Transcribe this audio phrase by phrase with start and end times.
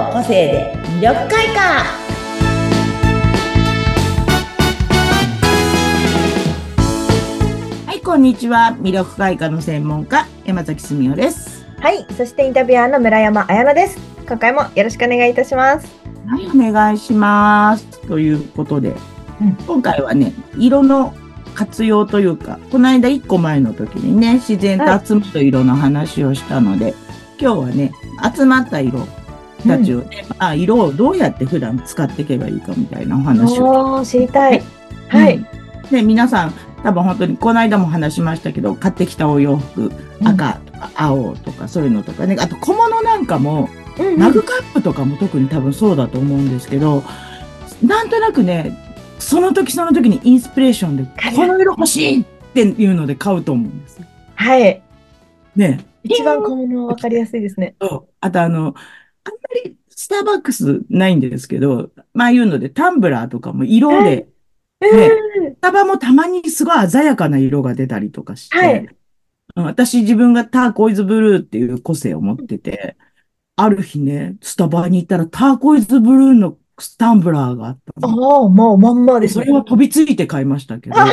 [0.00, 1.84] の個性で魅力開花。
[7.86, 8.74] はいこんにちは。
[8.80, 11.66] 魅力開花の専門家山崎澄夫です。
[11.80, 13.98] はい、そしてインタビュアーの村山彩乃です。
[14.26, 15.86] 今回もよろしくお願いいたします。
[16.26, 18.00] はいお願いします。
[18.08, 18.94] ということで、
[19.42, 19.54] うん。
[19.66, 21.14] 今回はね色の
[21.54, 26.94] 活用というかこの間1個前の時にね自然と集まった色の話をしたので、
[27.38, 27.92] 今日はね
[28.34, 29.06] 集まった色
[29.60, 34.62] たちをね、あ色をどうやって普段使っていけばいいかみたいなお話を知りたい。
[35.08, 35.36] はい。
[35.36, 35.60] うん
[35.90, 39.90] で、皆さん、多分本当に、この間も話しましたけど、買ってきたお洋服、
[40.24, 43.68] 赤とか青とかそういうのとかね、あと小物なんかも、
[43.98, 47.02] うんうんマグカップとかも特に多分そうだと思うんですけど、
[47.84, 48.74] なんとなくね、
[49.18, 54.06] その時その時にインスピレーションで、この色欲しいっていうので買うと思うんですよ。
[54.36, 54.80] はい。
[55.54, 55.84] ね。
[56.02, 57.74] 一番小物わかりやすいですね。
[58.20, 58.74] あとあの、
[59.24, 64.30] あんまりスターバックスないんですけど、まあいうのでタンブラーとかも色で、うん
[64.80, 68.96] スタバもたまにすごい鮮やかな色が出たりとかして、はいうん
[69.56, 72.96] 私自分がターコイズブルーっていう個性を持ってて、
[73.56, 78.44] ある日ね、スタバに行ったらターコイズブルーのスタンブラーがあったの。
[78.44, 79.44] おー、もうまんまですね。
[79.44, 81.12] それは飛びついて買いましたけど、あ、も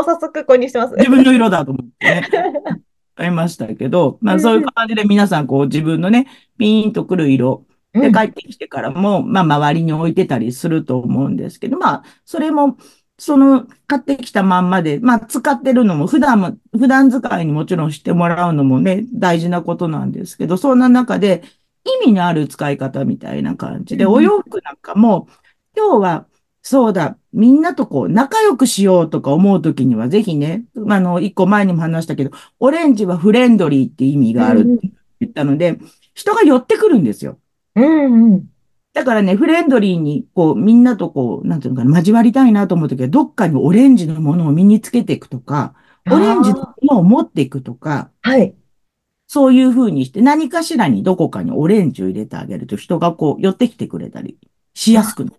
[0.00, 0.94] う早速購入してます。
[0.96, 2.28] 自分の色だと思ってね、
[3.18, 8.12] 買いましたけど、まあそういう感じで皆さんこう自分のね、ピーンとくる色、で、うん。
[8.12, 12.76] 帰ってきてからも、まあ、周りに置いてたりすると思うんですけど、まあ、それも、
[13.18, 21.42] その、買ってきたまんまで、まあ、使ってるのも、普段も、普段使いにもちろんしてもらうのもね、大事なことなんですけど、そんな中で、
[22.04, 24.12] 意味のある使い方みたいな感じで、うん。
[24.12, 25.28] お洋服なんかも、
[25.74, 26.26] 今日は、
[26.70, 35.78] そうだ、みんなとこう、仲良くしようとか思うときには、ぜひね、あの、一個前にも話したけど、オレンジはフレンドリーって意味があるって言ったので、
[36.12, 37.38] 人が寄ってくるんですよ。
[37.74, 38.46] うんうん。
[38.92, 45.74] だからね、フレンドリーに、こう、みんなとこう、なんていうのかな、交わりたいなと思うときは、どっかにオレンジのものを身につけていくとか、
[46.10, 48.54] オレンジのものを持っていくとか、はい。
[49.26, 54.36] そういうふうにして、何かしらにどこかにオレンジを入れてあげると、人がこう、寄ってきてくれたり
[54.74, 55.37] しやすくなる。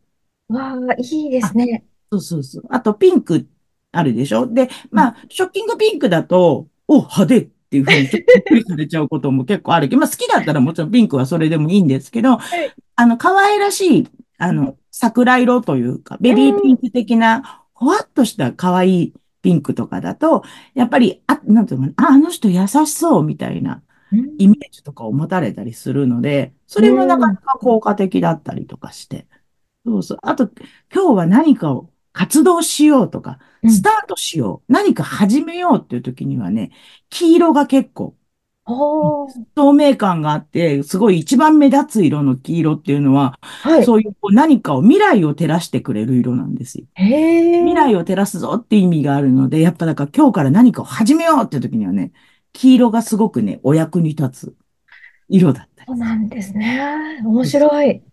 [0.49, 1.85] わあ、いいですね。
[2.11, 2.63] そうそうそう。
[2.69, 3.47] あと、ピンク
[3.91, 4.47] あるでしょ？
[4.47, 12.37] で、まあ、ショッキングピンクだと、お、派手っていうふうにちょっとびっくりされちゃうことも結構あるけど、まあ、好きだったらもちろんピンクはそれでもいいんですけど、い
[12.95, 14.07] あの、可愛らしい、
[14.39, 20.43] あの、桜色というか、ベビーピンク的な、ほわっとした可愛いピンクとかだと、
[20.73, 29.27] やっぱり、あ、なんていうのかな、あ、あの人優しそうみたいなうんイメージとかを持たれたりするので、それもなかなか効果的だったりとかして。
[29.85, 30.17] そうそう。
[30.21, 30.49] あと、
[30.93, 36.71] 今日は何かを活動しようとか、うんスタートしよう、何か始めようっていう時にはね、
[37.09, 38.15] 黄色が結構
[39.55, 43.85] 透明感があって、すごい一番目立つ色の黄色っていうのは、はい。
[43.85, 46.85] そういうこう何かを未来を照らしてくれる色なんですよ。
[46.95, 52.11] 未来を照らすぞって意味があるので、やっぱだから今日から何かを始めようっていう時にはね、
[52.53, 54.55] 黄色がすごくね、お役に立つ
[55.29, 57.21] 色だったりそうなんですね。
[57.23, 58.03] 面白い。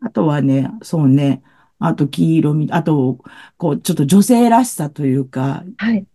[0.00, 1.42] あとはね、そうね、
[1.78, 3.18] あと黄色み、あと、
[3.58, 6.06] こう、ちょっと女性らしさというか、はい。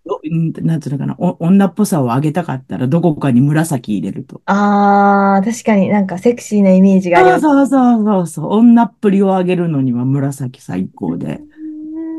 [0.62, 4.42] なんていうのかな、お女っぽさを上げたかったら、どこかに紫入れると。
[4.46, 7.42] ああ、確かになんかセクシーなイメージがありそうます。
[7.42, 11.42] そうそうそうそう、女っぷりを上げるのには紫最高で。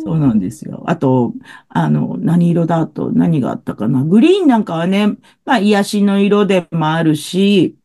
[0.04, 0.82] そうなんですよ。
[0.88, 1.32] あと、
[1.68, 4.02] あの、何色だと何があったかな。
[4.04, 5.06] グリーンなんかはね、
[5.44, 7.78] まあ、癒しの色でもあるし、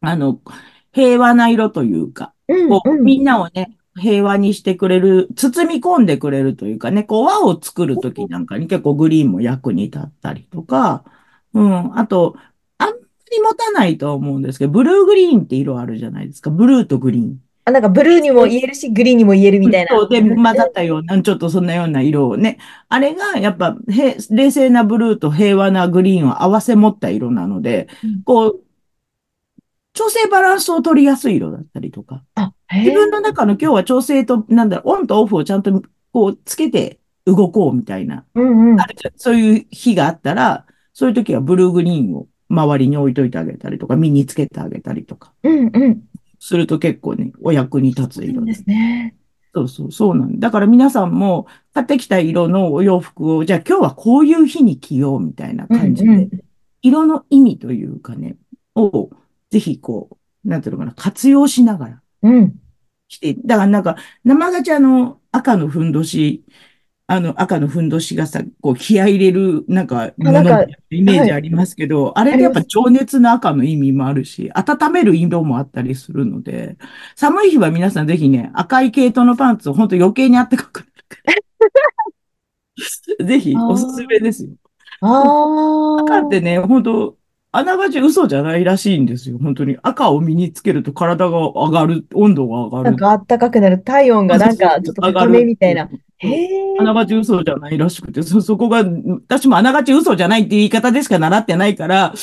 [0.00, 0.40] あの、
[0.92, 3.04] 平和な色というか、うん、こう、うん。
[3.04, 11.04] みんなをね、平和にしてくれる、包み込んでくれるというかね、こう輪を作るときなんかに結構グリーンも役に立ったりとか、
[11.54, 12.36] うん、あと、
[12.78, 16.50] あんまり持たないと思うんですけど、ブルーグリーンって色あるじゃないですか。
[16.50, 17.38] ブルーとグリーン。
[17.64, 19.88] あ、なんかブルーにも言えるし、グリーンにも言えるみたいな。
[19.96, 22.58] そうで、混ざったような、ちょっとそんなような色をね。
[22.88, 28.60] あれが、やっぱ、へ冷静なブルーと平和なグリーンを合わせ持った色なのでうん、こう、
[30.00, 32.24] 調整バランスを取りやすい色だったりとか。
[32.72, 33.10] 自分え。
[33.10, 38.78] の中の今日は調整と、なんだろう、オンとオフをちゃんとこうつけて動こうみたいな、うんうん。
[39.16, 40.64] そういう日があったら、
[40.94, 46.02] そういう時はブルーグリーンを周りに置いといてあげたりとか、身につけてあげたりとか、うんうん。
[46.38, 48.54] すると結構ね、お役に立つ色で。
[48.54, 49.16] すね。
[49.54, 50.48] そうそう、そうなんだ。
[50.48, 56.30] だから皆さんも買ってきた色のお洋服を、じゃあ今日はこういう日に着ようみたいな感じで、うんうん。
[56.80, 58.36] 色の意味というかね、
[58.74, 59.10] を
[59.50, 62.54] ぜひこう、なんていうのかな、活用しながら、うん。
[63.08, 66.44] して、だからなんか、生ガチャの赤のふんどし、
[67.06, 70.40] あの、赤のふんどしがさ、こう、気合い入れる、なんか、もの
[70.90, 76.76] イメージありますけど、あれってやっぱ情熱の赤の意味もあるし、温める色もあったりするので、
[77.16, 81.16] 寒い日は皆さんぜひね、赤い系統のパンツを本当余計にあったかくなるか
[83.18, 83.26] ら。
[83.26, 84.50] ぜひ、おすすめですよ。
[85.00, 86.02] ああ。
[86.02, 87.16] 赤ってね、本当
[87.52, 89.38] あながち嘘じゃないらしいんですよ。
[89.42, 89.76] 本当に。
[89.82, 92.84] 赤を身につけると体が上がる、温度が上がる。
[92.84, 95.88] なんかあったかくなる、体温がなんかちょっと高めみたいな。
[96.78, 98.84] あながち嘘じゃないらしくて、そ、そこが、
[99.26, 102.14] 私もあながち嘘じゃないって言い方でしか習ってないから、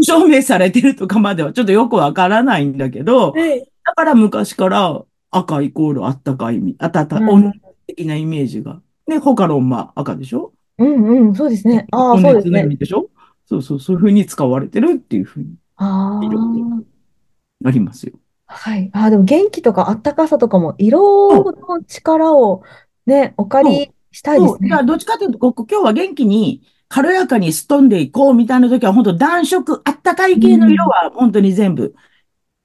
[0.00, 7.52] 証明されてるとかまではちょっとよくわからないんだけど、はいだから昔から赤イコールあったかいあたた、うん温度
[7.86, 8.80] 的なイメージが。
[9.06, 10.52] ね、ホカロンま赤でしょ？
[10.78, 11.86] うんうん、そうですね。
[11.90, 12.66] ああ、温そうですね。
[12.66, 13.08] でしょ？
[13.46, 17.68] そうそう、そういう風に使われてるっていう風にああ。
[17.68, 18.12] ありますよ。
[18.46, 18.90] はい。
[18.92, 22.62] ああ、でも元気とかあったかさとかも、色の力を
[23.06, 24.56] ね、お借りしたいでそう。
[24.58, 31.94] すねどっちかというと、ここ今日は元気に、軽やかにすっ飛んでいこうみたいな時は、本当暖色、あったかい系の色は本当に全部、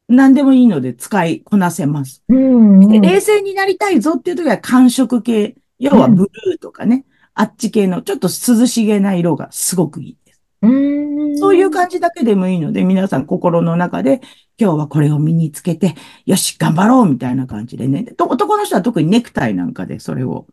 [0.07, 2.23] 何でもいいので使いこなせます。
[2.27, 2.89] うんうん。
[2.89, 10.17] で冷静になりたいぞっていう時は寒色系、要はブルーとかね、あっち系のちょっと涼しげな色がすごくいい。
[10.61, 11.37] うん。
[11.37, 14.21] そういう感じだけでもいいので、皆さん心の中で、
[14.57, 15.95] 今日はこれを身につけて、
[16.25, 18.03] よし、頑張ろうみたいな感じでね。
[18.03, 20.47] と男の人は特にネクタイなんかでそれを。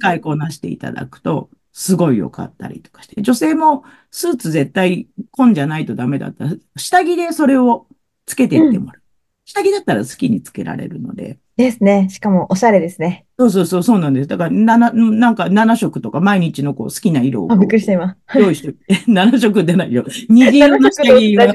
[0.00, 3.22] 使いこなしていただくと、すごい良かったりとかして。
[3.22, 7.86] 女性もスーツ絶対紺じゃないとダメだったら、下着でそれを
[8.24, 9.02] つけていってもらう。
[9.46, 11.38] 下着だったら好きにつけられるので。
[11.56, 12.08] ですね。
[12.10, 13.26] しかも、おしゃれですね。
[13.38, 14.26] そうそうそう、そうなんです。
[14.26, 18.16] だから、七、なんか7色とか毎日のこう好きな色をあ、びっくりした、今。
[18.34, 20.04] 用意して、 え7色出ないよ。
[20.28, 21.54] 虹色の下着が、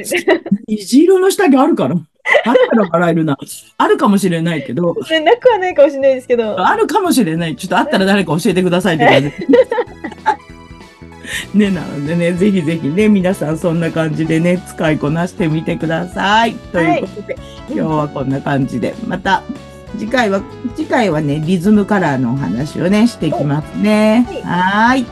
[0.69, 1.95] 虹色の下着あるから。
[2.45, 3.37] あったら笑えるな。
[3.77, 6.65] あるかもしれないけど、ねなくはないかもしれないですけど。
[6.65, 7.57] あるかもしれない。
[7.57, 9.31] ちょっとあったら誰か教えてくださいって感じ。
[11.53, 16.53] ね、なのでね、ぜひぜひね、皆さんそんな感じでね、使いこなしてみてください。
[16.71, 17.37] ということで、
[17.69, 19.43] 今日はこんな感じで、また、
[19.97, 20.41] 次回は、
[20.75, 24.25] 次回はね、リズムカラーのお話をね、していきますね。
[24.43, 25.05] はーい。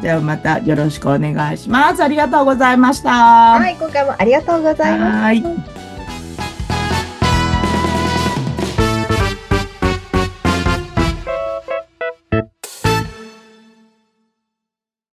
[0.00, 2.02] じゃあまたよろしくお願いします。
[2.02, 3.10] ありがとうございました。
[3.10, 5.16] はい、今回もありがとうございます。
[5.16, 5.73] はーい。